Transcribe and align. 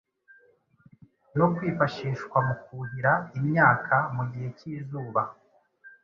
no 1.37 1.45
kwifashishwa 1.55 2.37
mu 2.47 2.55
kuhira 2.63 3.11
imyaka 3.37 3.95
mu 4.15 4.23
gihe 4.31 4.47
k’izuba. 4.57 5.21